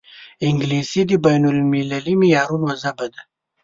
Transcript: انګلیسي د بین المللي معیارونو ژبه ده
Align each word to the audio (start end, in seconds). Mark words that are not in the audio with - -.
انګلیسي 0.47 1.01
د 1.07 1.11
بین 1.25 1.43
المللي 1.51 2.13
معیارونو 2.21 2.69
ژبه 2.81 3.07
ده 3.13 3.21